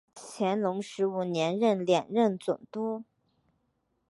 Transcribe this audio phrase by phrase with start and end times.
[0.15, 3.03] 乾隆十五年任两广总督。